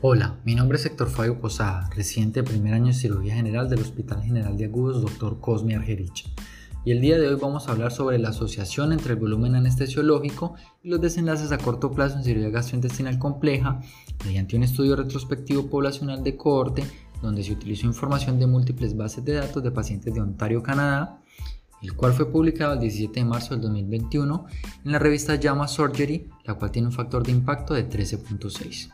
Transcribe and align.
Hola, 0.00 0.38
mi 0.44 0.54
nombre 0.54 0.78
es 0.78 0.86
Héctor 0.86 1.10
Fabio 1.10 1.40
Posada, 1.40 1.90
residente 1.92 2.40
de 2.40 2.48
primer 2.48 2.72
año 2.72 2.86
de 2.86 2.92
cirugía 2.92 3.34
general 3.34 3.68
del 3.68 3.80
Hospital 3.80 4.22
General 4.22 4.56
de 4.56 4.66
Agudos 4.66 5.02
Dr. 5.02 5.40
Cosme 5.40 5.74
Argerich. 5.74 6.24
Y 6.84 6.92
el 6.92 7.00
día 7.00 7.18
de 7.18 7.26
hoy 7.26 7.34
vamos 7.34 7.66
a 7.66 7.72
hablar 7.72 7.90
sobre 7.90 8.16
la 8.20 8.28
asociación 8.28 8.92
entre 8.92 9.14
el 9.14 9.18
volumen 9.18 9.56
anestesiológico 9.56 10.54
y 10.84 10.88
los 10.90 11.00
desenlaces 11.00 11.50
a 11.50 11.58
corto 11.58 11.90
plazo 11.90 12.16
en 12.16 12.22
cirugía 12.22 12.50
gastrointestinal 12.50 13.18
compleja 13.18 13.80
mediante 14.24 14.54
un 14.54 14.62
estudio 14.62 14.94
retrospectivo 14.94 15.66
poblacional 15.66 16.22
de 16.22 16.36
cohorte 16.36 16.84
donde 17.20 17.42
se 17.42 17.54
utilizó 17.54 17.88
información 17.88 18.38
de 18.38 18.46
múltiples 18.46 18.96
bases 18.96 19.24
de 19.24 19.32
datos 19.32 19.64
de 19.64 19.72
pacientes 19.72 20.14
de 20.14 20.20
Ontario, 20.20 20.62
Canadá, 20.62 21.24
el 21.82 21.94
cual 21.94 22.12
fue 22.12 22.30
publicado 22.30 22.74
el 22.74 22.78
17 22.78 23.18
de 23.18 23.26
marzo 23.26 23.54
del 23.54 23.62
2021 23.62 24.46
en 24.84 24.92
la 24.92 25.00
revista 25.00 25.40
JAMA 25.42 25.66
Surgery, 25.66 26.30
la 26.44 26.54
cual 26.54 26.70
tiene 26.70 26.86
un 26.86 26.94
factor 26.94 27.24
de 27.24 27.32
impacto 27.32 27.74
de 27.74 27.90
13.6. 27.90 28.92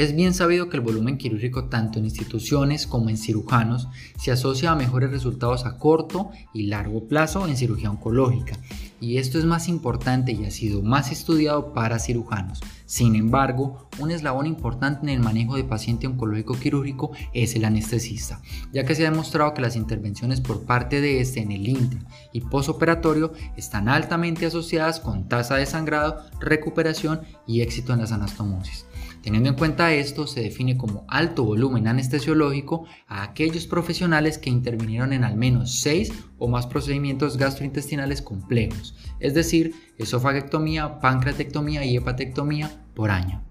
Es 0.00 0.16
bien 0.16 0.32
sabido 0.32 0.70
que 0.70 0.78
el 0.78 0.82
volumen 0.82 1.18
quirúrgico 1.18 1.64
tanto 1.64 1.98
en 1.98 2.06
instituciones 2.06 2.86
como 2.86 3.10
en 3.10 3.18
cirujanos 3.18 3.86
se 4.18 4.32
asocia 4.32 4.72
a 4.72 4.74
mejores 4.74 5.10
resultados 5.10 5.66
a 5.66 5.76
corto 5.76 6.30
y 6.54 6.68
largo 6.68 7.06
plazo 7.06 7.46
en 7.46 7.54
cirugía 7.54 7.90
oncológica, 7.90 8.56
y 8.98 9.18
esto 9.18 9.38
es 9.38 9.44
más 9.44 9.68
importante 9.68 10.32
y 10.32 10.46
ha 10.46 10.50
sido 10.50 10.80
más 10.80 11.12
estudiado 11.12 11.74
para 11.74 11.98
cirujanos. 11.98 12.60
Sin 12.86 13.14
embargo, 13.14 13.90
un 13.98 14.10
eslabón 14.10 14.46
importante 14.46 15.02
en 15.02 15.10
el 15.10 15.20
manejo 15.20 15.56
de 15.56 15.64
paciente 15.64 16.06
oncológico 16.06 16.54
quirúrgico 16.58 17.10
es 17.34 17.54
el 17.54 17.66
anestesista, 17.66 18.40
ya 18.72 18.86
que 18.86 18.94
se 18.94 19.06
ha 19.06 19.10
demostrado 19.10 19.52
que 19.52 19.60
las 19.60 19.76
intervenciones 19.76 20.40
por 20.40 20.62
parte 20.62 21.02
de 21.02 21.20
este 21.20 21.40
en 21.40 21.52
el 21.52 21.68
intra 21.68 22.00
y 22.32 22.40
posoperatorio 22.40 23.34
están 23.58 23.86
altamente 23.86 24.46
asociadas 24.46 24.98
con 24.98 25.28
tasa 25.28 25.56
de 25.56 25.66
sangrado, 25.66 26.24
recuperación 26.40 27.20
y 27.46 27.60
éxito 27.60 27.92
en 27.92 27.98
las 27.98 28.12
anastomosis. 28.12 28.86
Teniendo 29.22 29.50
en 29.50 29.56
cuenta 29.56 29.92
esto, 29.92 30.26
se 30.26 30.40
define 30.40 30.78
como 30.78 31.04
alto 31.06 31.44
volumen 31.44 31.86
anestesiológico 31.86 32.86
a 33.06 33.22
aquellos 33.22 33.66
profesionales 33.66 34.38
que 34.38 34.48
intervinieron 34.48 35.12
en 35.12 35.24
al 35.24 35.36
menos 35.36 35.80
6 35.80 36.10
o 36.38 36.48
más 36.48 36.66
procedimientos 36.66 37.36
gastrointestinales 37.36 38.22
complejos, 38.22 38.96
es 39.18 39.34
decir, 39.34 39.74
esofagectomía, 39.98 41.00
pancreatectomía 41.00 41.84
y 41.84 41.96
hepatectomía 41.96 42.82
por 42.94 43.10
año. 43.10 43.44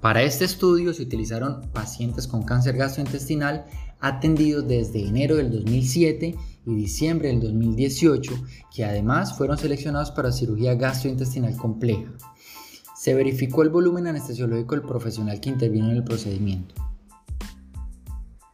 Para 0.00 0.22
este 0.22 0.44
estudio 0.44 0.92
se 0.92 1.02
utilizaron 1.02 1.70
pacientes 1.72 2.26
con 2.26 2.42
cáncer 2.42 2.76
gastrointestinal 2.76 3.66
atendidos 4.00 4.66
desde 4.66 5.06
enero 5.06 5.36
del 5.36 5.52
2007 5.52 6.34
y 6.66 6.74
diciembre 6.74 7.28
del 7.28 7.40
2018, 7.40 8.32
que 8.74 8.84
además 8.84 9.38
fueron 9.38 9.56
seleccionados 9.56 10.10
para 10.10 10.32
cirugía 10.32 10.74
gastrointestinal 10.74 11.56
compleja 11.56 12.12
se 13.02 13.14
verificó 13.14 13.64
el 13.64 13.70
volumen 13.70 14.06
anestesiológico 14.06 14.76
del 14.76 14.86
profesional 14.86 15.40
que 15.40 15.48
intervino 15.48 15.90
en 15.90 15.96
el 15.96 16.04
procedimiento. 16.04 16.76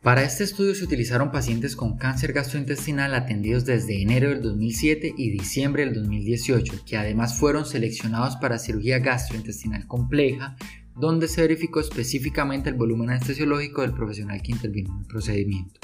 Para 0.02 0.22
este 0.22 0.42
estudio 0.42 0.74
se 0.74 0.84
utilizaron 0.84 1.30
pacientes 1.30 1.76
con 1.76 1.98
cáncer 1.98 2.32
gastrointestinal 2.32 3.14
atendidos 3.14 3.66
desde 3.66 4.00
enero 4.00 4.30
del 4.30 4.40
2007 4.40 5.12
y 5.18 5.32
diciembre 5.32 5.84
del 5.84 5.92
2018, 5.92 6.82
que 6.86 6.96
además 6.96 7.38
fueron 7.38 7.66
seleccionados 7.66 8.36
para 8.36 8.58
cirugía 8.58 9.00
gastrointestinal 9.00 9.86
compleja, 9.86 10.56
donde 10.96 11.28
se 11.28 11.42
verificó 11.42 11.80
específicamente 11.80 12.70
el 12.70 12.76
volumen 12.76 13.10
anestesiológico 13.10 13.82
del 13.82 13.92
profesional 13.92 14.40
que 14.40 14.52
intervino 14.52 14.94
en 14.94 15.00
el 15.00 15.06
procedimiento. 15.06 15.78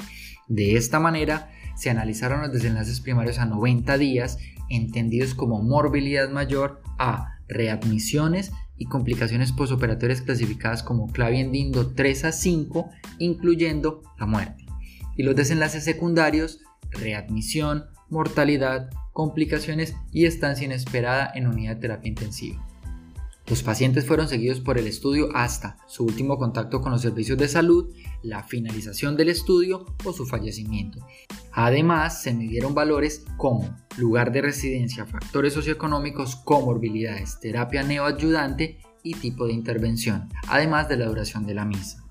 De 0.47 0.75
esta 0.75 0.99
manera, 0.99 1.51
se 1.75 1.91
analizaron 1.91 2.41
los 2.41 2.51
desenlaces 2.51 2.99
primarios 2.99 3.37
a 3.37 3.45
90 3.45 3.95
días, 3.99 4.39
entendidos 4.71 5.35
como 5.35 5.61
morbilidad 5.61 6.31
mayor 6.31 6.81
a 6.97 7.34
readmisiones 7.47 8.51
y 8.77 8.85
complicaciones 8.85 9.51
posoperatorias 9.51 10.21
clasificadas 10.21 10.83
como 10.83 11.11
Dindo 11.13 11.93
3 11.93 12.25
a 12.25 12.31
5, 12.31 12.89
incluyendo 13.19 14.01
la 14.19 14.25
muerte. 14.25 14.65
Y 15.15 15.23
los 15.23 15.35
desenlaces 15.35 15.83
secundarios, 15.83 16.59
readmisión, 16.91 17.85
mortalidad, 18.09 18.89
complicaciones 19.13 19.95
y 20.11 20.25
estancia 20.25 20.65
inesperada 20.65 21.31
en 21.33 21.47
unidad 21.47 21.75
de 21.75 21.81
terapia 21.81 22.09
intensiva. 22.09 22.65
Los 23.47 23.61
pacientes 23.61 24.07
fueron 24.07 24.27
seguidos 24.27 24.59
por 24.59 24.79
el 24.79 24.87
estudio 24.87 25.29
hasta 25.35 25.77
su 25.87 26.03
último 26.03 26.37
contacto 26.37 26.81
con 26.81 26.91
los 26.91 27.01
servicios 27.01 27.37
de 27.37 27.47
salud, 27.47 27.93
la 28.23 28.43
finalización 28.43 29.15
del 29.15 29.29
estudio 29.29 29.85
o 30.03 30.13
su 30.13 30.25
fallecimiento. 30.25 31.05
Además, 31.51 32.23
se 32.23 32.33
midieron 32.33 32.73
valores 32.73 33.23
como 33.37 33.77
lugar 33.97 34.31
de 34.31 34.41
residencia, 34.41 35.05
factores 35.05 35.53
socioeconómicos, 35.53 36.35
comorbilidades, 36.37 37.39
terapia 37.39 37.83
neoayudante 37.83 38.79
y 39.03 39.13
tipo 39.13 39.45
de 39.45 39.53
intervención, 39.53 40.27
además 40.47 40.89
de 40.89 40.97
la 40.97 41.05
duración 41.05 41.45
de 41.45 41.53
la 41.53 41.65
misa. 41.65 42.04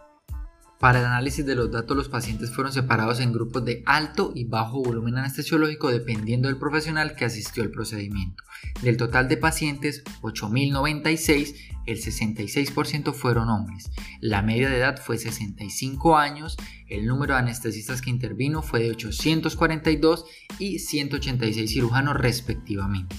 Para 0.84 0.98
el 0.98 1.06
análisis 1.06 1.46
de 1.46 1.54
los 1.54 1.70
datos, 1.70 1.96
los 1.96 2.10
pacientes 2.10 2.50
fueron 2.50 2.70
separados 2.70 3.18
en 3.18 3.32
grupos 3.32 3.64
de 3.64 3.82
alto 3.86 4.32
y 4.34 4.44
bajo 4.44 4.82
volumen 4.82 5.16
anestesiológico 5.16 5.90
dependiendo 5.90 6.46
del 6.46 6.58
profesional 6.58 7.16
que 7.16 7.24
asistió 7.24 7.62
al 7.62 7.70
procedimiento. 7.70 8.44
Del 8.82 8.98
total 8.98 9.26
de 9.26 9.38
pacientes, 9.38 10.04
8.096, 10.20 11.54
el 11.86 11.96
66% 11.96 13.14
fueron 13.14 13.48
hombres. 13.48 13.90
La 14.20 14.42
media 14.42 14.68
de 14.68 14.76
edad 14.76 15.00
fue 15.00 15.16
65 15.16 16.18
años, 16.18 16.58
el 16.86 17.06
número 17.06 17.32
de 17.32 17.40
anestesistas 17.40 18.02
que 18.02 18.10
intervino 18.10 18.60
fue 18.60 18.80
de 18.80 18.90
842 18.90 20.26
y 20.58 20.80
186 20.80 21.70
cirujanos 21.70 22.14
respectivamente. 22.14 23.16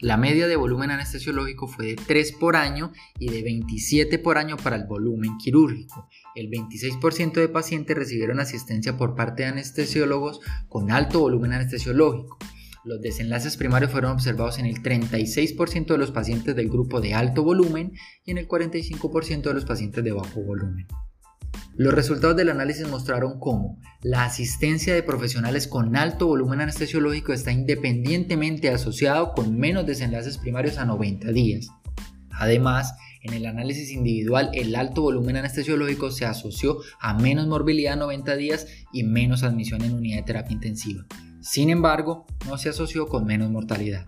La 0.00 0.16
media 0.16 0.48
de 0.48 0.56
volumen 0.56 0.90
anestesiológico 0.90 1.68
fue 1.68 1.88
de 1.88 1.96
3 1.96 2.32
por 2.32 2.56
año 2.56 2.90
y 3.18 3.28
de 3.28 3.42
27 3.42 4.18
por 4.18 4.38
año 4.38 4.56
para 4.56 4.76
el 4.76 4.86
volumen 4.86 5.36
quirúrgico. 5.36 6.08
El 6.34 6.48
26% 6.48 7.34
de 7.34 7.48
pacientes 7.50 7.98
recibieron 7.98 8.40
asistencia 8.40 8.96
por 8.96 9.14
parte 9.14 9.42
de 9.42 9.50
anestesiólogos 9.50 10.40
con 10.68 10.90
alto 10.90 11.20
volumen 11.20 11.52
anestesiológico. 11.52 12.38
Los 12.82 13.02
desenlaces 13.02 13.58
primarios 13.58 13.92
fueron 13.92 14.12
observados 14.12 14.58
en 14.58 14.64
el 14.64 14.82
36% 14.82 15.86
de 15.88 15.98
los 15.98 16.12
pacientes 16.12 16.56
del 16.56 16.70
grupo 16.70 17.02
de 17.02 17.12
alto 17.12 17.42
volumen 17.42 17.92
y 18.24 18.30
en 18.30 18.38
el 18.38 18.48
45% 18.48 19.42
de 19.42 19.54
los 19.54 19.66
pacientes 19.66 20.02
de 20.02 20.12
bajo 20.12 20.42
volumen. 20.42 20.86
Los 21.80 21.94
resultados 21.94 22.36
del 22.36 22.50
análisis 22.50 22.86
mostraron 22.86 23.40
cómo 23.40 23.78
la 24.02 24.24
asistencia 24.24 24.92
de 24.92 25.02
profesionales 25.02 25.66
con 25.66 25.96
alto 25.96 26.26
volumen 26.26 26.60
anestesiológico 26.60 27.32
está 27.32 27.52
independientemente 27.52 28.68
asociado 28.68 29.32
con 29.32 29.56
menos 29.56 29.86
desenlaces 29.86 30.36
primarios 30.36 30.76
a 30.76 30.84
90 30.84 31.32
días. 31.32 31.68
Además, 32.32 32.92
en 33.22 33.32
el 33.32 33.46
análisis 33.46 33.92
individual, 33.92 34.50
el 34.52 34.76
alto 34.76 35.00
volumen 35.00 35.38
anestesiológico 35.38 36.10
se 36.10 36.26
asoció 36.26 36.76
a 37.00 37.14
menos 37.14 37.46
morbilidad 37.46 37.94
a 37.94 37.96
90 37.96 38.36
días 38.36 38.66
y 38.92 39.04
menos 39.04 39.42
admisión 39.42 39.80
en 39.80 39.94
unidad 39.94 40.18
de 40.18 40.24
terapia 40.24 40.52
intensiva. 40.52 41.06
Sin 41.40 41.70
embargo, 41.70 42.26
no 42.46 42.58
se 42.58 42.68
asoció 42.68 43.06
con 43.06 43.24
menos 43.24 43.50
mortalidad. 43.50 44.04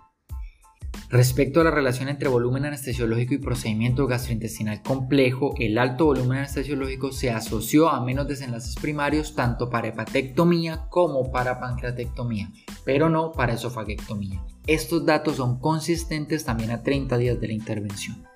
Respecto 1.12 1.60
a 1.60 1.64
la 1.64 1.70
relación 1.70 2.08
entre 2.08 2.30
volumen 2.30 2.64
anestesiológico 2.64 3.34
y 3.34 3.38
procedimiento 3.38 4.06
gastrointestinal 4.06 4.80
complejo, 4.80 5.52
el 5.58 5.76
alto 5.76 6.06
volumen 6.06 6.38
anestesiológico 6.38 7.12
se 7.12 7.30
asoció 7.30 7.90
a 7.90 8.02
menos 8.02 8.26
desenlaces 8.26 8.76
primarios 8.76 9.34
tanto 9.34 9.68
para 9.68 9.88
hepatectomía 9.88 10.86
como 10.88 11.30
para 11.30 11.60
pancreatectomía, 11.60 12.50
pero 12.86 13.10
no 13.10 13.30
para 13.32 13.52
esofagectomía. 13.52 14.42
Estos 14.66 15.04
datos 15.04 15.36
son 15.36 15.60
consistentes 15.60 16.46
también 16.46 16.70
a 16.70 16.82
30 16.82 17.18
días 17.18 17.38
de 17.38 17.48
la 17.48 17.52
intervención. 17.52 18.26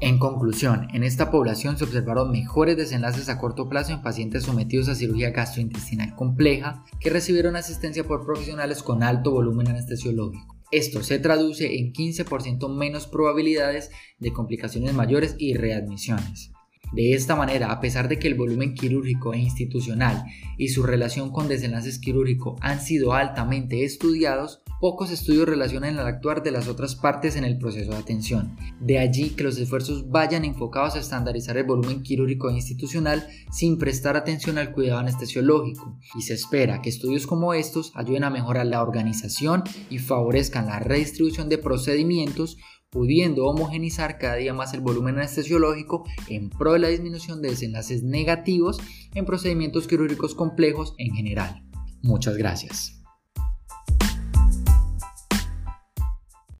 En 0.00 0.18
conclusión, 0.18 0.88
en 0.94 1.04
esta 1.04 1.30
población 1.30 1.78
se 1.78 1.84
observaron 1.84 2.32
mejores 2.32 2.76
desenlaces 2.76 3.28
a 3.28 3.38
corto 3.38 3.68
plazo 3.68 3.92
en 3.92 4.02
pacientes 4.02 4.42
sometidos 4.42 4.88
a 4.88 4.96
cirugía 4.96 5.30
gastrointestinal 5.30 6.16
compleja 6.16 6.82
que 6.98 7.10
recibieron 7.10 7.54
asistencia 7.54 8.02
por 8.02 8.26
profesionales 8.26 8.82
con 8.82 9.04
alto 9.04 9.30
volumen 9.30 9.68
anestesiológico. 9.68 10.53
Esto 10.70 11.02
se 11.02 11.18
traduce 11.18 11.78
en 11.78 11.92
15% 11.92 12.74
menos 12.74 13.06
probabilidades 13.06 13.90
de 14.18 14.32
complicaciones 14.32 14.94
mayores 14.94 15.36
y 15.38 15.54
readmisiones. 15.54 16.53
De 16.94 17.12
esta 17.12 17.34
manera, 17.34 17.72
a 17.72 17.80
pesar 17.80 18.08
de 18.08 18.20
que 18.20 18.28
el 18.28 18.36
volumen 18.36 18.72
quirúrgico 18.72 19.34
e 19.34 19.38
institucional 19.38 20.24
y 20.56 20.68
su 20.68 20.84
relación 20.84 21.32
con 21.32 21.48
desenlaces 21.48 21.98
quirúrgicos 21.98 22.56
han 22.60 22.80
sido 22.80 23.14
altamente 23.14 23.84
estudiados, 23.84 24.62
pocos 24.80 25.10
estudios 25.10 25.48
relacionan 25.48 25.94
el 25.94 26.06
actuar 26.06 26.44
de 26.44 26.52
las 26.52 26.68
otras 26.68 26.94
partes 26.94 27.34
en 27.34 27.42
el 27.42 27.58
proceso 27.58 27.90
de 27.90 27.96
atención. 27.96 28.56
De 28.80 29.00
allí 29.00 29.30
que 29.30 29.42
los 29.42 29.58
esfuerzos 29.58 30.08
vayan 30.08 30.44
enfocados 30.44 30.94
a 30.94 31.00
estandarizar 31.00 31.56
el 31.56 31.64
volumen 31.64 32.04
quirúrgico 32.04 32.48
e 32.48 32.54
institucional 32.54 33.26
sin 33.50 33.76
prestar 33.76 34.16
atención 34.16 34.56
al 34.58 34.70
cuidado 34.70 35.00
anestesiológico, 35.00 35.98
y 36.16 36.22
se 36.22 36.34
espera 36.34 36.80
que 36.80 36.90
estudios 36.90 37.26
como 37.26 37.54
estos 37.54 37.90
ayuden 37.96 38.22
a 38.22 38.30
mejorar 38.30 38.66
la 38.66 38.82
organización 38.82 39.64
y 39.90 39.98
favorezcan 39.98 40.66
la 40.66 40.78
redistribución 40.78 41.48
de 41.48 41.58
procedimientos 41.58 42.56
pudiendo 42.94 43.44
homogenizar 43.46 44.18
cada 44.18 44.36
día 44.36 44.54
más 44.54 44.72
el 44.72 44.80
volumen 44.80 45.16
anestesiológico 45.16 46.04
en 46.28 46.48
pro 46.48 46.74
de 46.74 46.78
la 46.78 46.88
disminución 46.88 47.42
de 47.42 47.50
desenlaces 47.50 48.04
negativos 48.04 48.78
en 49.14 49.26
procedimientos 49.26 49.88
quirúrgicos 49.88 50.36
complejos 50.36 50.94
en 50.98 51.12
general. 51.12 51.62
Muchas 52.02 52.36
gracias. 52.36 53.03